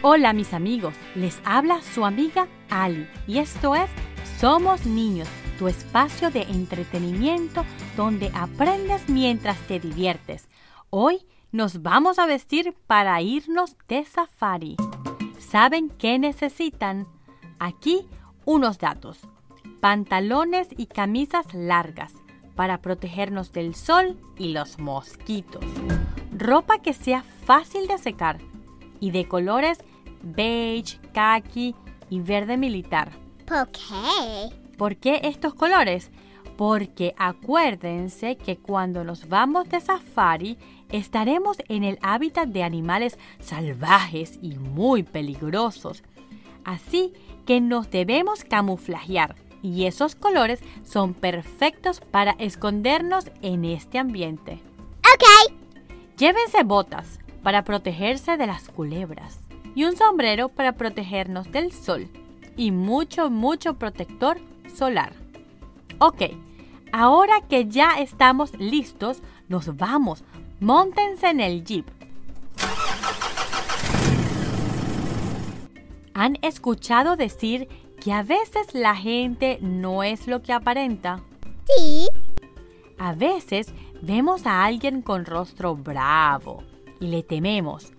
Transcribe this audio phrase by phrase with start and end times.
[0.00, 3.90] Hola mis amigos, les habla su amiga Ali y esto es
[4.38, 5.26] Somos Niños,
[5.58, 7.64] tu espacio de entretenimiento
[7.96, 10.48] donde aprendes mientras te diviertes.
[10.90, 14.76] Hoy nos vamos a vestir para irnos de safari.
[15.40, 17.08] ¿Saben qué necesitan?
[17.58, 18.06] Aquí
[18.44, 19.18] unos datos.
[19.80, 22.12] Pantalones y camisas largas
[22.54, 25.64] para protegernos del sol y los mosquitos.
[26.30, 28.38] Ropa que sea fácil de secar
[29.00, 29.78] y de colores
[30.22, 31.74] beige, khaki
[32.10, 33.10] y verde militar.
[33.46, 34.54] ¿Por qué?
[34.76, 36.10] ¿Por qué estos colores?
[36.56, 40.58] Porque acuérdense que cuando nos vamos de safari
[40.90, 46.02] estaremos en el hábitat de animales salvajes y muy peligrosos.
[46.64, 47.12] Así
[47.46, 54.60] que nos debemos camuflajear y esos colores son perfectos para escondernos en este ambiente.
[54.98, 55.54] Ok.
[56.16, 59.40] Llévense botas para protegerse de las culebras
[59.74, 62.08] y un sombrero para protegernos del sol
[62.56, 64.38] y mucho, mucho protector
[64.74, 65.12] solar.
[65.98, 66.22] Ok,
[66.92, 70.24] ahora que ya estamos listos, nos vamos.
[70.60, 71.86] Móntense en el jeep.
[76.14, 77.68] ¿Han escuchado decir
[78.02, 81.20] que a veces la gente no es lo que aparenta?
[81.66, 82.08] Sí.
[82.98, 86.64] A veces vemos a alguien con rostro bravo
[87.00, 87.92] y le tememos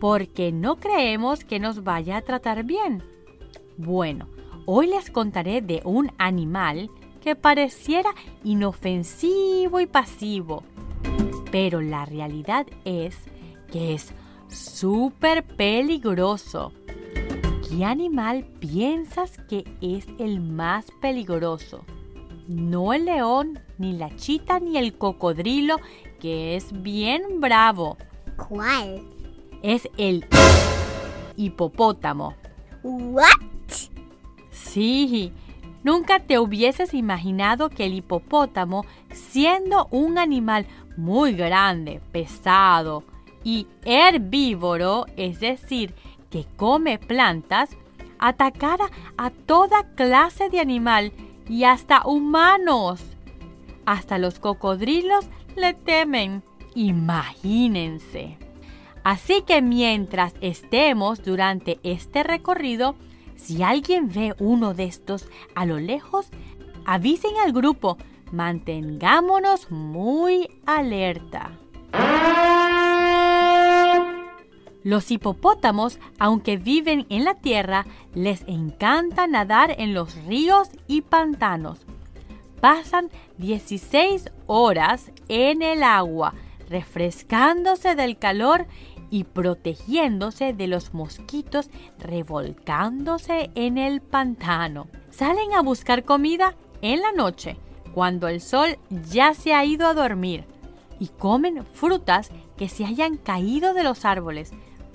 [0.00, 3.02] porque no creemos que nos vaya a tratar bien.
[3.76, 4.28] Bueno,
[4.66, 8.10] hoy les contaré de un animal que pareciera
[8.42, 10.64] inofensivo y pasivo,
[11.50, 13.16] pero la realidad es
[13.70, 14.12] que es
[14.48, 16.72] súper peligroso.
[17.68, 21.84] ¿Qué animal piensas que es el más peligroso?
[22.48, 25.76] No el león, ni la chita, ni el cocodrilo,
[26.20, 27.96] que es bien bravo.
[28.36, 29.02] ¿Cuál?
[29.62, 30.26] Es el
[31.36, 32.34] hipopótamo.
[32.82, 33.28] What?
[34.50, 35.32] Sí,
[35.82, 43.04] nunca te hubieses imaginado que el hipopótamo, siendo un animal muy grande, pesado
[43.44, 45.94] y herbívoro, es decir,
[46.30, 47.70] que come plantas,
[48.18, 51.12] atacara a toda clase de animal
[51.48, 53.00] y hasta humanos.
[53.84, 56.42] Hasta los cocodrilos le temen.
[56.74, 58.38] Imagínense.
[59.04, 62.94] Así que mientras estemos durante este recorrido,
[63.36, 66.28] si alguien ve uno de estos a lo lejos,
[66.84, 67.98] avisen al grupo.
[68.30, 71.58] Mantengámonos muy alerta.
[74.84, 81.86] Los hipopótamos, aunque viven en la tierra, les encanta nadar en los ríos y pantanos.
[82.60, 86.34] Pasan 16 horas en el agua,
[86.72, 88.66] refrescándose del calor
[89.10, 91.68] y protegiéndose de los mosquitos
[91.98, 94.88] revolcándose en el pantano.
[95.10, 97.58] Salen a buscar comida en la noche,
[97.94, 98.78] cuando el sol
[99.10, 100.46] ya se ha ido a dormir,
[100.98, 104.52] y comen frutas que se hayan caído de los árboles,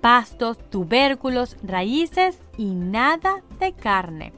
[0.00, 4.32] pastos, tubérculos, raíces y nada de carne.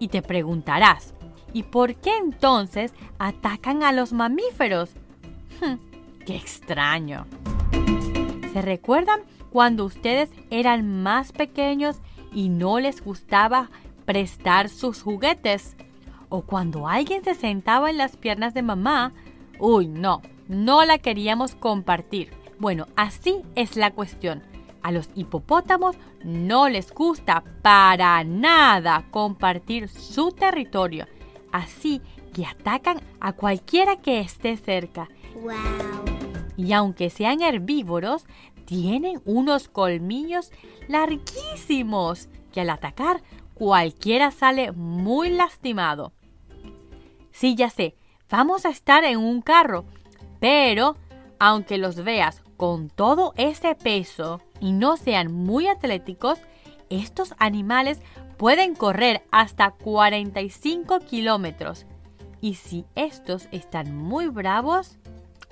[0.00, 1.14] Y te preguntarás,
[1.52, 4.90] ¿y por qué entonces atacan a los mamíferos?
[6.26, 7.26] ¡Qué extraño!
[8.52, 9.20] ¿Se recuerdan
[9.50, 11.96] cuando ustedes eran más pequeños
[12.32, 13.70] y no les gustaba
[14.04, 15.76] prestar sus juguetes?
[16.28, 19.12] O cuando alguien se sentaba en las piernas de mamá,
[19.58, 22.32] uy, no, no la queríamos compartir.
[22.58, 24.42] Bueno, así es la cuestión.
[24.82, 31.06] A los hipopótamos no les gusta para nada compartir su territorio.
[31.52, 32.00] Así
[32.32, 35.08] que atacan a cualquiera que esté cerca.
[35.42, 36.03] Wow
[36.56, 38.26] y aunque sean herbívoros,
[38.64, 40.50] tienen unos colmillos
[40.88, 43.22] larguísimos que al atacar
[43.54, 46.12] cualquiera sale muy lastimado.
[47.30, 47.96] Sí, ya sé,
[48.30, 49.84] vamos a estar en un carro,
[50.40, 50.96] pero
[51.38, 56.38] aunque los veas con todo ese peso y no sean muy atléticos,
[56.90, 58.00] estos animales
[58.36, 61.86] pueden correr hasta 45 kilómetros.
[62.40, 64.98] Y si estos están muy bravos,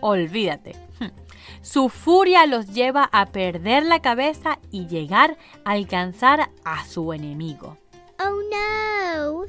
[0.00, 0.76] olvídate.
[1.60, 7.78] Su furia los lleva a perder la cabeza y llegar a alcanzar a su enemigo.
[8.20, 9.44] Oh no.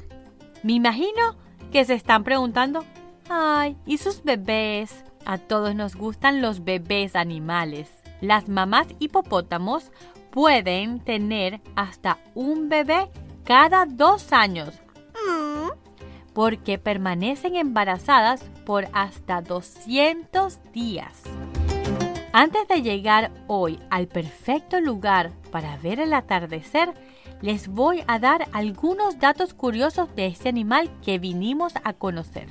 [0.62, 1.36] Me imagino
[1.72, 2.84] que se están preguntando,
[3.28, 5.04] ay, ¿y sus bebés?
[5.26, 7.90] A todos nos gustan los bebés animales.
[8.20, 9.90] Las mamás hipopótamos
[10.30, 13.10] pueden tener hasta un bebé
[13.44, 14.83] cada dos años.
[16.34, 21.22] Porque permanecen embarazadas por hasta 200 días.
[22.32, 26.92] Antes de llegar hoy al perfecto lugar para ver el atardecer,
[27.40, 32.48] les voy a dar algunos datos curiosos de este animal que vinimos a conocer.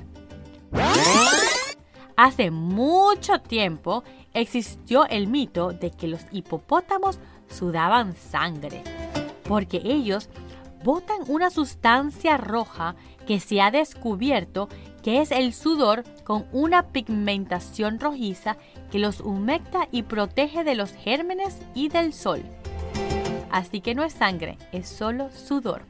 [2.16, 8.82] Hace mucho tiempo existió el mito de que los hipopótamos sudaban sangre,
[9.48, 10.30] porque ellos
[10.84, 12.94] botan una sustancia roja
[13.26, 14.68] que se ha descubierto
[15.02, 18.56] que es el sudor con una pigmentación rojiza
[18.92, 22.42] que los humecta y protege de los gérmenes y del sol.
[23.50, 25.82] Así que no es sangre, es solo sudor.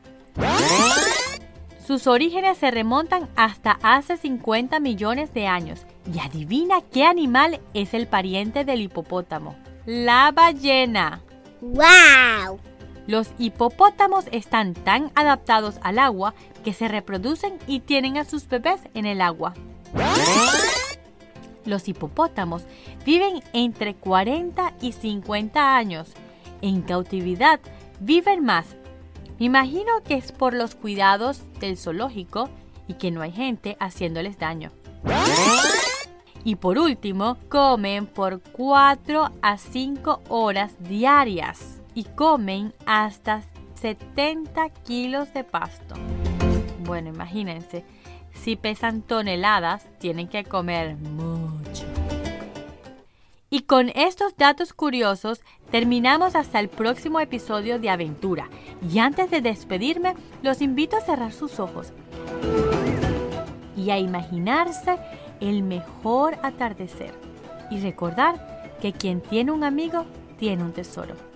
[1.86, 5.84] Sus orígenes se remontan hasta hace 50 millones de años.
[6.12, 9.54] Y adivina qué animal es el pariente del hipopótamo.
[9.84, 11.20] La ballena.
[11.60, 12.58] Wow.
[13.06, 16.34] Los hipopótamos están tan adaptados al agua
[16.64, 19.52] que se reproducen y tienen a sus bebés en el agua.
[21.66, 22.64] Los hipopótamos
[23.04, 26.12] viven entre 40 y 50 años.
[26.62, 27.60] En cautividad
[28.00, 28.74] viven más.
[29.38, 32.48] Me imagino que es por los cuidados del zoológico
[32.88, 34.70] y que no hay gente haciéndoles daño.
[36.42, 43.42] Y por último, comen por 4 a 5 horas diarias y comen hasta
[43.80, 45.94] 70 kilos de pasto.
[46.80, 47.84] Bueno, imagínense,
[48.32, 51.84] si pesan toneladas, tienen que comer mucho.
[53.50, 58.48] Y con estos datos curiosos terminamos hasta el próximo episodio de Aventura.
[58.92, 61.92] Y antes de despedirme, los invito a cerrar sus ojos
[63.76, 64.98] y a imaginarse
[65.40, 67.14] el mejor atardecer.
[67.70, 70.04] Y recordar que quien tiene un amigo
[70.38, 71.33] tiene un tesoro.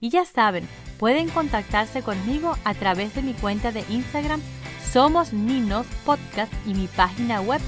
[0.00, 0.68] Y ya saben,
[0.98, 4.40] pueden contactarse conmigo a través de mi cuenta de Instagram
[4.92, 7.60] Somos Ninos Podcast y mi página web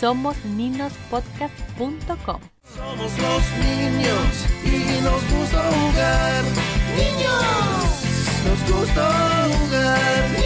[0.00, 2.40] somosninospodcast.com.
[2.62, 6.44] Somos los niños y nos gusta jugar.
[6.96, 8.04] Niños,
[8.44, 9.04] nos gusta
[9.48, 10.37] jugar.